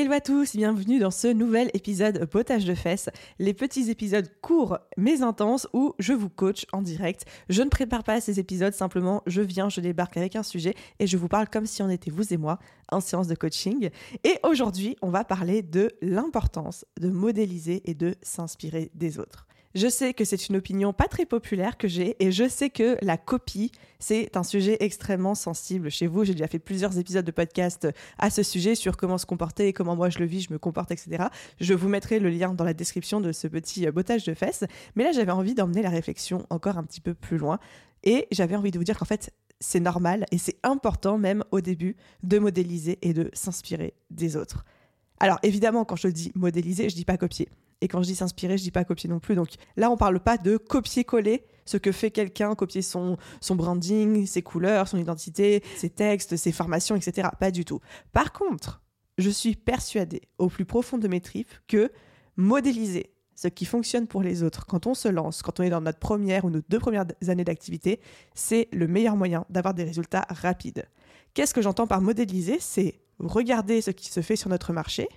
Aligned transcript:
Hello 0.00 0.12
à 0.12 0.20
tous, 0.20 0.54
bienvenue 0.54 1.00
dans 1.00 1.10
ce 1.10 1.26
nouvel 1.26 1.72
épisode 1.74 2.24
potage 2.26 2.64
de 2.64 2.76
fesses, 2.76 3.10
les 3.40 3.52
petits 3.52 3.90
épisodes 3.90 4.30
courts 4.40 4.78
mais 4.96 5.22
intenses 5.22 5.66
où 5.72 5.92
je 5.98 6.12
vous 6.12 6.28
coach 6.28 6.66
en 6.72 6.82
direct. 6.82 7.24
Je 7.48 7.62
ne 7.62 7.68
prépare 7.68 8.04
pas 8.04 8.20
ces 8.20 8.38
épisodes, 8.38 8.72
simplement 8.72 9.24
je 9.26 9.42
viens, 9.42 9.68
je 9.68 9.80
débarque 9.80 10.16
avec 10.16 10.36
un 10.36 10.44
sujet 10.44 10.76
et 11.00 11.08
je 11.08 11.16
vous 11.16 11.26
parle 11.26 11.48
comme 11.48 11.66
si 11.66 11.82
on 11.82 11.90
était 11.90 12.12
vous 12.12 12.32
et 12.32 12.36
moi 12.36 12.60
en 12.92 13.00
séance 13.00 13.26
de 13.26 13.34
coaching. 13.34 13.90
Et 14.22 14.38
aujourd'hui, 14.44 14.94
on 15.02 15.10
va 15.10 15.24
parler 15.24 15.62
de 15.62 15.90
l'importance 16.00 16.84
de 17.00 17.10
modéliser 17.10 17.82
et 17.90 17.94
de 17.94 18.14
s'inspirer 18.22 18.92
des 18.94 19.18
autres. 19.18 19.47
Je 19.78 19.86
sais 19.86 20.12
que 20.12 20.24
c'est 20.24 20.48
une 20.48 20.56
opinion 20.56 20.92
pas 20.92 21.06
très 21.06 21.24
populaire 21.24 21.78
que 21.78 21.86
j'ai 21.86 22.16
et 22.18 22.32
je 22.32 22.48
sais 22.48 22.68
que 22.68 22.98
la 23.00 23.16
copie, 23.16 23.70
c'est 24.00 24.36
un 24.36 24.42
sujet 24.42 24.76
extrêmement 24.80 25.36
sensible 25.36 25.88
chez 25.88 26.08
vous. 26.08 26.24
J'ai 26.24 26.32
déjà 26.32 26.48
fait 26.48 26.58
plusieurs 26.58 26.98
épisodes 26.98 27.24
de 27.24 27.30
podcast 27.30 27.86
à 28.18 28.30
ce 28.30 28.42
sujet 28.42 28.74
sur 28.74 28.96
comment 28.96 29.18
se 29.18 29.26
comporter, 29.26 29.72
comment 29.72 29.94
moi 29.94 30.10
je 30.10 30.18
le 30.18 30.24
vis, 30.24 30.40
je 30.40 30.52
me 30.52 30.58
comporte, 30.58 30.90
etc. 30.90 31.26
Je 31.60 31.74
vous 31.74 31.88
mettrai 31.88 32.18
le 32.18 32.28
lien 32.28 32.54
dans 32.54 32.64
la 32.64 32.74
description 32.74 33.20
de 33.20 33.30
ce 33.30 33.46
petit 33.46 33.86
euh, 33.86 33.92
bottage 33.92 34.24
de 34.24 34.34
fesses. 34.34 34.64
Mais 34.96 35.04
là, 35.04 35.12
j'avais 35.12 35.30
envie 35.30 35.54
d'emmener 35.54 35.82
la 35.82 35.90
réflexion 35.90 36.44
encore 36.50 36.76
un 36.76 36.82
petit 36.82 37.00
peu 37.00 37.14
plus 37.14 37.38
loin 37.38 37.60
et 38.02 38.26
j'avais 38.32 38.56
envie 38.56 38.72
de 38.72 38.78
vous 38.78 38.84
dire 38.84 38.98
qu'en 38.98 39.04
fait, 39.04 39.32
c'est 39.60 39.78
normal 39.78 40.26
et 40.32 40.38
c'est 40.38 40.58
important 40.64 41.18
même 41.18 41.44
au 41.52 41.60
début 41.60 41.94
de 42.24 42.40
modéliser 42.40 42.98
et 43.02 43.12
de 43.12 43.30
s'inspirer 43.32 43.94
des 44.10 44.36
autres. 44.36 44.64
Alors 45.20 45.38
évidemment, 45.44 45.84
quand 45.84 45.94
je 45.94 46.08
dis 46.08 46.32
modéliser, 46.34 46.88
je 46.88 46.96
dis 46.96 47.04
pas 47.04 47.16
copier. 47.16 47.48
Et 47.80 47.88
quand 47.88 48.02
je 48.02 48.08
dis 48.08 48.16
s'inspirer, 48.16 48.58
je 48.58 48.62
dis 48.62 48.70
pas 48.70 48.84
copier 48.84 49.08
non 49.08 49.20
plus. 49.20 49.34
Donc 49.34 49.50
là, 49.76 49.90
on 49.90 49.96
parle 49.96 50.20
pas 50.20 50.36
de 50.36 50.56
copier-coller 50.56 51.44
ce 51.64 51.76
que 51.76 51.92
fait 51.92 52.10
quelqu'un, 52.10 52.54
copier 52.54 52.82
son, 52.82 53.16
son 53.40 53.54
branding, 53.54 54.26
ses 54.26 54.42
couleurs, 54.42 54.88
son 54.88 54.98
identité, 54.98 55.62
ses 55.76 55.90
textes, 55.90 56.36
ses 56.36 56.52
formations, 56.52 56.96
etc. 56.96 57.28
Pas 57.38 57.50
du 57.50 57.64
tout. 57.64 57.80
Par 58.12 58.32
contre, 58.32 58.82
je 59.18 59.30
suis 59.30 59.54
persuadée 59.54 60.22
au 60.38 60.48
plus 60.48 60.64
profond 60.64 60.98
de 60.98 61.08
mes 61.08 61.20
tripes 61.20 61.52
que 61.66 61.92
modéliser 62.36 63.12
ce 63.34 63.46
qui 63.46 63.66
fonctionne 63.66 64.08
pour 64.08 64.22
les 64.22 64.42
autres 64.42 64.66
quand 64.66 64.86
on 64.86 64.94
se 64.94 65.06
lance, 65.06 65.42
quand 65.42 65.60
on 65.60 65.62
est 65.62 65.70
dans 65.70 65.80
notre 65.80 66.00
première 66.00 66.44
ou 66.44 66.50
nos 66.50 66.60
deux 66.68 66.80
premières 66.80 67.06
années 67.28 67.44
d'activité, 67.44 68.00
c'est 68.34 68.68
le 68.72 68.88
meilleur 68.88 69.14
moyen 69.14 69.44
d'avoir 69.48 69.74
des 69.74 69.84
résultats 69.84 70.26
rapides. 70.28 70.86
Qu'est-ce 71.34 71.54
que 71.54 71.62
j'entends 71.62 71.86
par 71.86 72.00
modéliser? 72.00 72.56
C'est 72.58 73.00
regarder 73.20 73.80
ce 73.80 73.92
qui 73.92 74.08
se 74.08 74.22
fait 74.22 74.34
sur 74.34 74.50
notre 74.50 74.72
marché, 74.72 75.08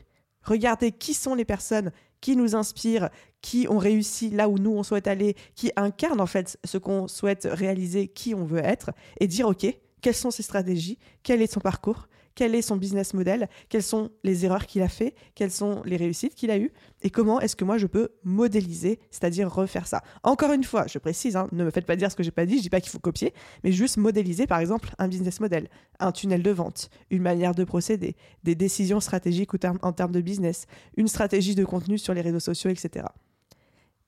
regarder 0.43 0.91
qui 0.91 1.15
sont 1.15 1.33
les 1.33 1.45
personnes 1.45 1.91
qui 2.21 2.35
nous 2.35 2.55
inspirent, 2.55 3.09
qui 3.41 3.67
ont 3.69 3.77
réussi 3.77 4.29
là 4.29 4.47
où 4.47 4.57
nous 4.57 4.71
on 4.71 4.83
souhaite 4.83 5.07
aller, 5.07 5.35
qui 5.55 5.71
incarnent 5.75 6.21
en 6.21 6.27
fait 6.27 6.57
ce 6.63 6.77
qu'on 6.77 7.07
souhaite 7.07 7.47
réaliser, 7.51 8.07
qui 8.07 8.35
on 8.35 8.45
veut 8.45 8.63
être, 8.63 8.91
et 9.19 9.27
dire 9.27 9.47
ok, 9.47 9.65
quelles 10.01 10.15
sont 10.15 10.31
ses 10.31 10.43
stratégies, 10.43 10.97
quel 11.23 11.41
est 11.41 11.51
son 11.51 11.59
parcours, 11.59 12.07
quel 12.35 12.55
est 12.55 12.61
son 12.61 12.75
business 12.75 13.13
model, 13.13 13.49
quelles 13.69 13.83
sont 13.83 14.11
les 14.23 14.45
erreurs 14.45 14.65
qu'il 14.65 14.81
a 14.81 14.89
fait, 14.89 15.15
quelles 15.35 15.51
sont 15.51 15.81
les 15.85 15.97
réussites 15.97 16.35
qu'il 16.35 16.51
a 16.51 16.57
eues, 16.57 16.71
et 17.01 17.09
comment 17.09 17.39
est-ce 17.39 17.55
que 17.55 17.65
moi 17.65 17.77
je 17.77 17.87
peux 17.87 18.09
modéliser, 18.23 18.99
c'est-à-dire 19.09 19.51
refaire 19.51 19.87
ça. 19.87 20.01
Encore 20.23 20.51
une 20.51 20.63
fois, 20.63 20.85
je 20.87 20.99
précise, 20.99 21.35
hein, 21.35 21.47
ne 21.51 21.63
me 21.63 21.71
faites 21.71 21.85
pas 21.85 21.95
dire 21.95 22.11
ce 22.11 22.15
que 22.15 22.23
j'ai 22.23 22.31
pas 22.31 22.45
dit, 22.45 22.57
je 22.57 22.63
dis 22.63 22.69
pas 22.69 22.81
qu'il 22.81 22.91
faut 22.91 22.99
copier, 22.99 23.33
mais 23.63 23.71
juste 23.71 23.97
modéliser 23.97 24.47
par 24.47 24.59
exemple 24.59 24.93
un 24.97 25.07
business 25.07 25.39
model, 25.39 25.69
un 25.99 26.11
tunnel 26.11 26.43
de 26.43 26.51
vente, 26.51 26.89
une 27.09 27.21
manière 27.21 27.55
de 27.55 27.63
procéder, 27.63 28.15
des 28.43 28.55
décisions 28.55 28.99
stratégiques 28.99 29.51
en 29.81 29.91
termes 29.91 30.11
de 30.11 30.21
business, 30.21 30.65
une 30.97 31.07
stratégie 31.07 31.55
de 31.55 31.65
contenu 31.65 31.97
sur 31.97 32.13
les 32.13 32.21
réseaux 32.21 32.39
sociaux, 32.39 32.69
etc. 32.69 33.05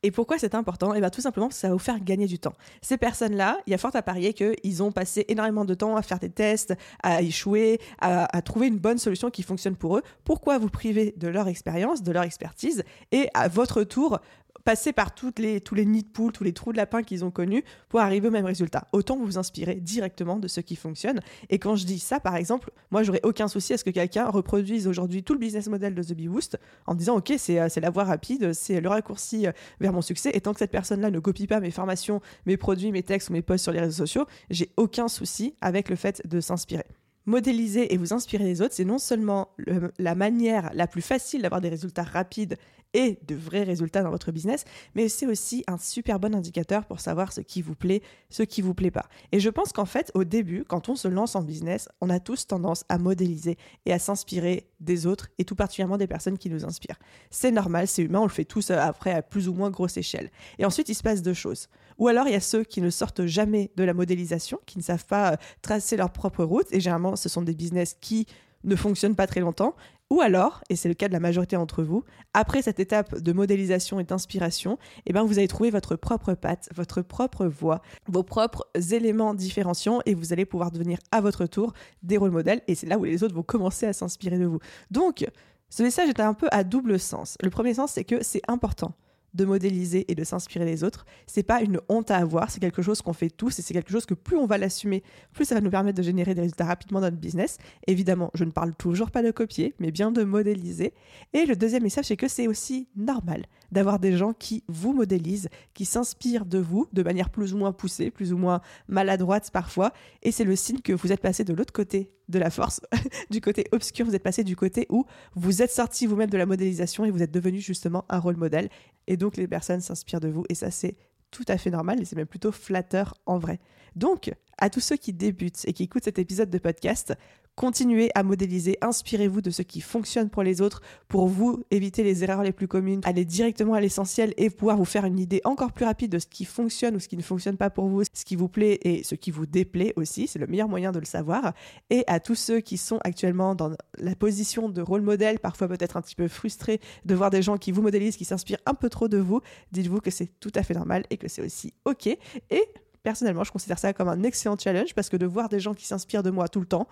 Et 0.04 0.12
pourquoi 0.12 0.38
c'est 0.38 0.54
important? 0.54 0.94
Eh 0.94 1.00
bien 1.00 1.10
tout 1.10 1.22
simplement 1.22 1.50
ça 1.50 1.70
va 1.70 1.74
vous 1.74 1.80
faire 1.80 2.00
gagner 2.02 2.28
du 2.28 2.38
temps. 2.38 2.54
Ces 2.82 2.98
personnes-là, 2.98 3.58
il 3.66 3.72
y 3.72 3.74
a 3.74 3.78
fort 3.78 3.96
à 3.96 4.02
parier 4.02 4.34
qu'ils 4.34 4.84
ont 4.84 4.92
passé 4.92 5.26
énormément 5.30 5.64
de 5.64 5.74
temps 5.74 5.96
à 5.96 6.02
faire 6.02 6.20
des 6.20 6.30
tests, 6.30 6.76
à 7.02 7.22
échouer, 7.22 7.80
à, 8.00 8.42
trouver 8.42 8.68
une 8.68 8.78
bonne 8.78 8.98
solution 8.98 9.30
qui 9.30 9.44
fonctionne 9.44 9.76
pour 9.76 9.98
eux. 9.98 10.04
Pourquoi 10.26 10.58
vous 10.58 10.70
priver 10.70 11.14
de 11.18 11.28
leur 11.30 11.48
expérience, 11.48 12.04
de 12.04 12.12
leur 12.12 12.24
expertise 12.24 12.84
et 13.12 13.30
à 13.34 13.48
votre 13.48 13.84
tour 13.84 14.20
passer 14.64 14.94
par 14.94 15.14
toutes 15.14 15.40
les, 15.40 15.62
tous 15.62 15.76
les 15.76 15.86
nids 15.86 16.04
de 16.04 16.08
poules, 16.08 16.32
tous 16.32 16.44
les 16.44 16.54
trous 16.54 16.72
de 16.72 16.78
lapin 16.78 17.04
qu'ils 17.04 17.26
ont 17.26 17.32
connus 17.32 17.64
pour 17.90 18.00
arriver 18.00 18.28
au 18.28 18.32
même 18.32 18.46
résultat. 18.46 18.88
Autant 18.92 19.18
vous 19.18 19.38
inspirer 19.38 19.76
directement 19.76 20.38
de 20.38 20.48
ce 20.48 20.62
qui 20.62 20.76
fonctionne. 20.76 21.20
Et 21.50 21.60
quand 21.60 21.76
je 21.76 21.86
dis 21.86 22.00
ça, 22.00 22.20
par 22.20 22.36
exemple, 22.36 22.72
moi, 22.92 23.04
j'aurais 23.04 23.22
aucun 23.24 23.48
souci 23.48 23.74
à 23.74 23.78
ce 23.78 23.84
que 23.84 23.90
quelqu'un 23.90 24.30
reproduise 24.30 24.88
aujourd'hui 24.88 25.24
tout 25.24 25.34
le 25.34 25.40
business 25.40 25.68
model 25.68 25.96
de 25.96 26.04
The 26.04 26.14
Bee 26.14 26.28
Boost 26.28 26.58
en 26.86 26.96
disant, 26.96 27.18
OK, 27.18 27.32
euh, 27.32 27.68
c'est 27.70 27.82
la 27.82 27.90
voie 27.90 28.04
rapide, 28.04 28.54
c'est 28.54 28.82
le 28.82 28.90
raccourci 28.90 29.48
euh, 29.48 29.52
vers 29.80 29.94
mon 29.94 30.02
succès. 30.02 30.32
Et 30.34 30.42
tant 30.42 30.54
que 30.54 30.60
cette 30.60 30.72
personne-là 30.72 31.12
ne 31.12 31.20
copie 31.20 31.48
pas 31.48 31.60
mes 31.60 31.72
formations, 31.72 32.22
mes 32.46 32.58
produits, 32.58 32.92
mes 32.92 33.04
textes 33.04 33.30
ou 33.30 33.34
mes 33.34 33.42
posts 33.42 33.64
sur 33.64 33.72
les 33.72 33.80
réseaux 33.80 34.06
sociaux, 34.06 34.26
j'ai 34.50 34.72
aucun 34.78 35.08
souci 35.08 35.56
avec 35.62 35.90
le 35.90 35.96
fait 35.96 36.26
de 36.28 36.40
s'inspirer 36.40 36.86
modéliser 37.26 37.94
et 37.94 37.98
vous 37.98 38.14
inspirer 38.14 38.44
des 38.44 38.62
autres, 38.62 38.74
c'est 38.74 38.86
non 38.86 38.98
seulement 38.98 39.50
la 39.98 40.16
manière 40.16 40.72
la 40.74 40.88
plus 40.88 41.02
facile 41.02 41.42
d'avoir 41.42 41.62
des 41.62 41.70
résultats 41.70 42.04
rapides 42.04 42.58
et 42.94 43.18
de 43.28 43.36
vrais 43.36 43.64
résultats 43.64 44.04
dans 44.04 44.12
votre 44.12 44.32
business, 44.32 44.66
mais 44.96 45.10
c'est 45.10 45.26
aussi 45.26 45.64
un 45.68 45.78
super 45.78 46.20
bon 46.20 46.36
indicateur 46.36 46.86
pour 46.86 47.00
savoir 47.00 47.34
ce 47.34 47.42
qui 47.42 47.62
vous 47.62 47.76
plaît, 47.76 48.02
ce 48.30 48.44
qui 48.44 48.62
vous 48.62 48.74
plaît 48.74 48.92
pas. 48.92 49.08
Et 49.32 49.40
je 49.40 49.50
pense 49.50 49.74
qu'en 49.74 49.86
fait, 49.86 50.12
au 50.14 50.24
début, 50.24 50.64
quand 50.64 50.90
on 50.90 50.96
se 50.96 51.08
lance 51.08 51.36
en 51.36 51.42
business, 51.42 51.90
on 52.02 52.10
a 52.10 52.20
tous 52.20 52.48
tendance 52.48 52.86
à 52.90 52.98
modéliser 52.98 53.58
et 53.86 53.94
à 53.94 54.00
s'inspirer 54.00 54.70
des 54.80 55.08
autres 55.08 55.30
et 55.40 55.46
tout 55.46 55.56
particulièrement 55.56 55.98
des 55.98 56.08
personnes 56.08 56.38
qui 56.38 56.50
nous 56.50 56.66
inspirent. 56.66 57.00
C'est 57.32 57.52
normal, 57.52 57.88
c'est 57.88 58.04
humain, 58.04 58.20
on 58.20 58.26
le 58.26 58.30
fait 58.30 58.46
tous 58.46 58.70
euh, 58.70 58.78
après 58.78 59.12
à 59.12 59.22
plus 59.22 59.48
ou 59.48 59.54
moins 59.54 59.72
grosse 59.72 59.98
échelle. 59.98 60.30
Et 60.60 60.66
ensuite, 60.66 60.90
il 60.90 60.96
se 60.96 61.04
passe 61.04 61.22
deux 61.22 61.34
choses. 61.34 61.70
Ou 61.98 62.08
alors, 62.08 62.28
il 62.28 62.34
y 62.34 62.36
a 62.36 62.42
ceux 62.42 62.64
qui 62.64 62.82
ne 62.82 62.90
sortent 62.90 63.26
jamais 63.26 63.72
de 63.76 63.84
la 63.84 63.94
modélisation, 63.94 64.60
qui 64.66 64.78
ne 64.78 64.84
savent 64.84 65.06
pas 65.06 65.34
euh, 65.34 65.36
tracer 65.62 65.98
leur 65.98 66.12
propre 66.12 66.44
route, 66.44 66.68
et 66.72 66.80
généralement, 66.80 67.16
ce 67.16 67.30
sont 67.30 67.42
des 67.42 67.56
business 67.56 67.98
qui 68.00 68.28
ne 68.64 68.76
fonctionnent 68.76 69.16
pas 69.16 69.28
très 69.28 69.42
longtemps, 69.42 69.76
ou 70.14 70.22
alors, 70.22 70.62
et 70.70 70.76
c'est 70.76 70.90
le 70.90 70.94
cas 70.94 71.08
de 71.08 71.14
la 71.14 71.20
majorité 71.20 71.56
d'entre 71.56 71.82
vous, 71.82 72.04
après 72.36 72.62
cette 72.62 72.80
étape 72.80 73.18
de 73.20 73.34
modélisation 73.34 74.00
et 74.00 74.04
d'inspiration, 74.04 74.78
eh 75.08 75.12
ben 75.12 75.24
vous 75.24 75.40
allez 75.40 75.48
trouver 75.48 75.72
votre 75.72 75.96
propre 75.96 76.36
patte, 76.36 76.70
votre 76.76 77.02
propre 77.02 77.48
voix, 77.48 77.82
vos 78.08 78.22
propres 78.22 78.68
éléments 78.92 79.34
différenciants 79.34 80.02
et 80.06 80.14
vous 80.14 80.32
allez 80.32 80.46
pouvoir 80.46 80.70
devenir 80.70 81.00
à 81.12 81.20
votre 81.20 81.48
tour 81.48 81.74
des 82.04 82.18
rôles 82.18 82.32
modèles 82.32 82.62
et 82.68 82.76
c'est 82.76 82.86
là 82.86 83.00
où 83.00 83.06
les 83.06 83.24
autres 83.24 83.34
vont 83.34 83.42
commencer 83.42 83.88
à 83.88 83.94
s'inspirer 83.94 84.38
de 84.38 84.46
vous. 84.46 84.60
Donc, 84.92 85.26
ce 85.70 85.82
message 85.82 86.10
est 86.10 86.20
un 86.20 86.36
peu 86.36 86.48
à 86.52 86.64
double 86.64 87.00
sens. 87.00 87.36
Le 87.42 87.50
premier 87.50 87.74
sens, 87.74 87.94
c'est 87.94 88.04
que 88.04 88.24
c'est 88.24 88.44
important 88.48 88.94
de 89.34 89.46
modéliser 89.46 90.06
et 90.12 90.16
de 90.16 90.24
s'inspirer 90.24 90.66
des 90.66 90.84
autres. 90.84 91.06
C'est 91.28 91.44
pas 91.44 91.62
une 91.62 91.80
honte 91.90 92.12
à 92.12 92.18
avoir, 92.18 92.52
c'est 92.52 92.60
quelque 92.60 92.82
chose 92.82 93.02
qu'on 93.02 93.14
fait 93.14 93.30
tous 93.30 93.60
et 93.60 93.62
c'est 93.62 93.74
quelque 93.74 93.92
chose 93.92 94.06
que 94.06 94.14
plus 94.14 94.38
on 94.38 94.46
va 94.46 94.58
l'assumer, 94.58 95.04
plus 95.34 95.46
ça 95.46 95.56
va 95.56 95.62
nous 95.62 95.70
permettre 95.70 95.98
de 95.98 96.04
générer 96.04 96.36
des 96.36 96.42
résultats 96.42 96.66
rapidement 96.66 97.00
dans 97.00 97.08
notre 97.08 97.18
business. 97.18 97.58
Évidemment, 97.88 98.32
je 98.34 98.44
ne 98.44 98.52
parle 98.52 98.74
toujours 98.76 99.12
pas 99.12 99.24
de 99.24 99.32
copier, 99.32 99.74
mais 99.80 99.92
bien 99.92 100.12
de 100.12 100.24
modéliser. 100.24 100.94
Et 101.34 101.46
le 101.46 101.56
deuxième 101.56 101.84
message, 101.84 102.06
c'est 102.06 102.18
que 102.18 102.28
c'est 102.28 102.48
aussi 102.48 102.88
normal 102.96 103.46
d'avoir 103.72 104.00
des 104.00 104.16
gens 104.16 104.34
qui 104.34 104.64
vous 104.68 104.94
modélisent, 104.94 105.50
qui 105.74 105.86
s'inspirent 105.86 106.46
de 106.46 106.60
vous 106.60 106.88
de 106.94 107.02
manière 107.02 107.30
plus 107.30 107.54
ou 107.54 107.58
moins 107.58 107.72
poussée, 107.72 108.12
plus 108.12 108.32
ou 108.32 108.38
moins 108.38 108.62
maladroite 108.88 109.50
parfois. 109.52 109.94
Et 110.22 110.32
c'est 110.32 110.44
le 110.44 110.56
signe 110.56 110.80
que 110.80 110.94
vous 110.94 111.12
êtes 111.12 111.22
passé 111.22 111.44
de 111.44 111.54
l'autre 111.54 111.74
côté 111.74 112.12
de 112.30 112.40
la 112.40 112.50
force, 112.50 112.82
du 113.30 113.42
côté 113.42 113.66
obscur, 113.72 114.06
vous 114.06 114.16
êtes 114.16 114.24
passé 114.24 114.44
du 114.44 114.56
côté 114.56 114.86
où 114.90 115.06
vous 115.36 115.62
êtes 115.62 115.72
sorti 115.72 116.06
vous-même 116.06 116.30
de 116.30 116.38
la 116.38 116.46
modélisation 116.46 117.04
et 117.06 117.12
vous 117.12 117.22
êtes 117.22 117.32
devenu 117.32 117.60
justement 117.60 118.06
un 118.10 118.20
rôle 118.20 118.38
modèle. 118.38 118.70
Et 119.08 119.18
donc 119.18 119.38
les 119.38 119.48
personnes 119.48 119.82
s'inspirent 119.82 120.20
de 120.20 120.30
vous 120.30 120.46
et 120.50 120.56
ça 120.56 120.72
c'est 120.72 120.96
tout 121.34 121.44
à 121.48 121.58
fait 121.58 121.72
normal 121.72 122.00
et 122.00 122.06
c'est 122.06 122.16
même 122.16 122.28
plutôt 122.28 122.52
flatteur 122.52 123.16
en 123.26 123.38
vrai. 123.40 123.60
Donc, 123.96 124.32
à 124.58 124.70
tous 124.70 124.80
ceux 124.80 124.96
qui 124.96 125.14
débutent 125.14 125.66
et 125.66 125.74
qui 125.74 125.84
écoutent 125.84 126.04
cet 126.04 126.20
épisode 126.20 126.50
de 126.50 126.58
podcast, 126.60 127.16
Continuez 127.56 128.10
à 128.16 128.24
modéliser, 128.24 128.80
inspirez-vous 128.82 129.42
de 129.42 129.52
ce 129.52 129.62
qui 129.62 129.80
fonctionne 129.80 130.32
pour 130.32 130.42
les 130.42 130.60
autres 130.60 130.82
pour 131.08 131.28
vous 131.28 131.64
éviter 131.70 132.02
les 132.02 132.24
erreurs 132.24 132.42
les 132.42 132.52
plus 132.52 132.68
communes, 132.68 133.02
aller 133.04 133.26
directement 133.26 133.76
à 133.76 133.80
l'essentiel 133.80 134.34
et 134.38 134.50
pouvoir 134.50 134.76
vous 134.76 134.86
faire 134.86 135.06
une 135.06 135.20
idée 135.20 135.40
encore 135.44 135.72
plus 135.72 135.86
rapide 135.86 136.12
de 136.12 136.18
ce 136.18 136.26
qui 136.26 136.46
fonctionne 136.46 136.96
ou 136.96 137.00
ce 137.00 137.08
qui 137.08 137.16
ne 137.16 137.22
fonctionne 137.22 137.56
pas 137.56 137.70
pour 137.70 137.88
vous, 137.88 138.02
ce 138.12 138.26
qui 138.26 138.36
vous 138.36 138.50
plaît 138.50 138.80
et 138.82 139.04
ce 139.04 139.14
qui 139.14 139.30
vous 139.30 139.46
déplaît 139.46 139.94
aussi, 139.98 140.26
c'est 140.26 140.40
le 140.40 140.48
meilleur 140.48 140.68
moyen 140.68 140.92
de 140.92 140.98
le 140.98 141.06
savoir. 141.06 141.54
Et 141.92 142.04
à 142.08 142.20
tous 142.20 142.34
ceux 142.34 142.60
qui 142.60 142.78
sont 142.78 142.98
actuellement 143.04 143.54
dans 143.54 143.76
la 144.00 144.16
position 144.16 144.68
de 144.68 144.82
rôle 144.82 145.02
modèle, 145.02 145.38
parfois 145.38 145.68
peut-être 145.68 145.96
un 145.96 146.02
petit 146.02 146.16
peu 146.16 146.28
frustrés 146.28 146.82
de 147.06 147.14
voir 147.14 147.30
des 147.30 147.44
gens 147.44 147.58
qui 147.58 147.72
vous 147.72 147.84
modélisent, 147.84 148.18
qui 148.18 148.26
s'inspirent 148.26 148.62
un 148.66 148.74
peu 148.74 148.90
trop 148.90 149.08
de 149.08 149.20
vous, 149.20 149.42
dites-vous 149.72 150.00
que 150.00 150.10
c'est 150.10 150.32
tout 150.40 150.52
à 150.56 150.64
fait 150.64 150.74
normal 150.74 151.04
et 151.12 151.18
que 151.18 151.28
c'est 151.28 151.44
aussi 151.44 151.72
OK. 151.86 152.08
Et 152.08 152.64
personnellement, 153.04 153.44
je 153.44 153.52
considère 153.52 153.78
ça 153.78 153.94
comme 153.94 154.08
un 154.08 154.24
excellent 154.24 154.58
challenge 154.58 154.96
parce 154.96 155.10
que 155.10 155.18
de 155.18 155.28
voir 155.28 155.50
des 155.50 155.60
gens 155.60 155.76
qui 155.76 155.86
s'inspirent 155.86 156.24
de 156.24 156.32
moi 156.32 156.48
tout 156.48 156.60
le 156.60 156.66
temps, 156.66 156.88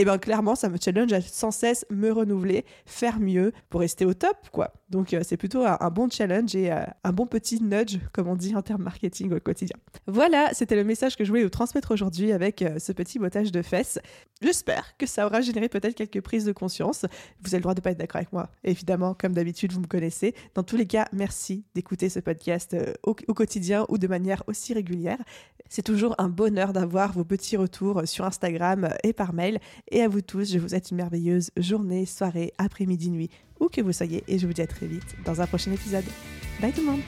Et 0.00 0.04
bien 0.06 0.16
clairement, 0.16 0.54
ça 0.54 0.70
me 0.70 0.78
challenge 0.82 1.12
à 1.12 1.20
sans 1.20 1.50
cesse 1.50 1.84
me 1.90 2.10
renouveler, 2.10 2.64
faire 2.86 3.20
mieux 3.20 3.52
pour 3.68 3.80
rester 3.80 4.06
au 4.06 4.14
top, 4.14 4.34
quoi. 4.50 4.72
Donc 4.90 5.14
euh, 5.14 5.20
c'est 5.22 5.36
plutôt 5.36 5.64
un, 5.64 5.90
bon 5.90 6.10
challenge 6.10 6.54
et 6.56 6.72
euh, 6.72 6.82
un 7.04 7.12
bon 7.12 7.26
petit 7.26 7.62
nudge, 7.62 7.98
comme 8.12 8.26
on 8.26 8.34
dit 8.34 8.54
en 8.56 8.62
termes 8.62 8.82
marketing 8.82 9.32
au 9.32 9.40
quotidien. 9.40 9.76
Voilà, 10.06 10.50
c'était 10.52 10.74
le 10.74 10.84
message 10.84 11.16
que 11.16 11.24
je 11.24 11.30
voulais 11.30 11.44
vous 11.44 11.50
transmettre 11.50 11.92
aujourd'hui 11.92 12.32
avec 12.32 12.62
euh, 12.62 12.78
ce 12.78 12.92
petit 12.92 13.18
bottage 13.18 13.52
de 13.52 13.62
fesses. 13.62 14.00
J'espère 14.42 14.96
que 14.98 15.06
ça 15.06 15.26
aura 15.26 15.40
généré 15.40 15.68
peut-être 15.68 15.94
quelques 15.94 16.20
prises 16.20 16.44
de 16.44 16.52
conscience. 16.52 17.06
Vous 17.42 17.50
avez 17.54 17.58
le 17.58 17.62
droit 17.62 17.74
de 17.74 17.80
pas 17.80 17.92
être 17.92 17.98
d'accord 17.98 18.18
avec 18.18 18.32
moi. 18.32 18.50
Évidemment, 18.64 19.14
comme 19.14 19.32
d'habitude, 19.32 19.72
vous 19.72 19.80
me 19.80 19.86
connaissez. 19.86 20.34
Dans 20.54 20.64
tous 20.64 20.76
les 20.76 20.86
cas, 20.86 21.06
merci 21.12 21.64
d'écouter 21.74 22.08
ce 22.08 22.18
podcast 22.18 22.76
au, 23.04 23.14
au 23.28 23.34
quotidien 23.34 23.86
ou 23.88 23.98
de 23.98 24.08
manière 24.08 24.42
aussi 24.48 24.74
régulière. 24.74 25.18
C'est 25.68 25.82
toujours 25.82 26.16
un 26.18 26.28
bonheur 26.28 26.72
d'avoir 26.72 27.12
vos 27.12 27.24
petits 27.24 27.56
retours 27.56 28.02
sur 28.06 28.24
Instagram 28.24 28.88
et 29.04 29.12
par 29.12 29.32
mail. 29.32 29.60
Et 29.92 30.02
à 30.02 30.08
vous 30.08 30.20
tous, 30.20 30.52
je 30.52 30.58
vous 30.58 30.70
souhaite 30.70 30.90
une 30.90 30.96
merveilleuse 30.96 31.52
journée, 31.56 32.06
soirée, 32.06 32.52
après-midi, 32.58 33.10
nuit, 33.10 33.30
où 33.60 33.68
que 33.68 33.80
vous 33.80 33.92
soyez. 33.92 34.24
Et 34.26 34.38
je 34.38 34.46
vous 34.46 34.52
dis 34.52 34.62
à 34.62 34.66
très 34.66 34.86
vite 34.86 35.16
dans 35.24 35.40
un 35.40 35.46
prochain 35.46 35.72
épisode. 35.72 36.04
Bye 36.60 36.72
tout 36.72 36.80
le 36.80 36.86
monde 36.86 37.00